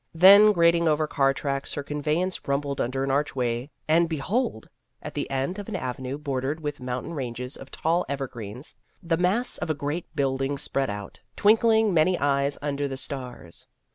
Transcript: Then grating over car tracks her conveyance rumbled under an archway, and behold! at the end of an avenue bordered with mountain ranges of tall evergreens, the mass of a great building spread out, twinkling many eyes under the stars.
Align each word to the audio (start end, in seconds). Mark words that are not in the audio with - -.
Then 0.15 0.51
grating 0.51 0.87
over 0.87 1.05
car 1.05 1.31
tracks 1.31 1.75
her 1.75 1.83
conveyance 1.83 2.47
rumbled 2.47 2.81
under 2.81 3.03
an 3.03 3.11
archway, 3.11 3.69
and 3.87 4.09
behold! 4.09 4.67
at 4.99 5.13
the 5.13 5.29
end 5.29 5.59
of 5.59 5.69
an 5.69 5.75
avenue 5.75 6.17
bordered 6.17 6.59
with 6.59 6.79
mountain 6.79 7.13
ranges 7.13 7.55
of 7.55 7.69
tall 7.69 8.03
evergreens, 8.09 8.75
the 9.03 9.15
mass 9.17 9.59
of 9.59 9.69
a 9.69 9.75
great 9.75 10.07
building 10.15 10.57
spread 10.57 10.89
out, 10.89 11.21
twinkling 11.35 11.93
many 11.93 12.17
eyes 12.17 12.57
under 12.63 12.87
the 12.87 12.97
stars. 12.97 13.67